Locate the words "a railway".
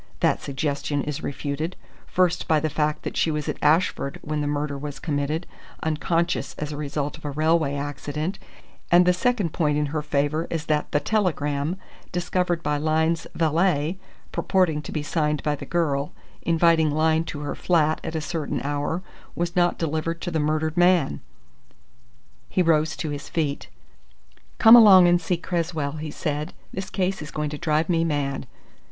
7.25-7.75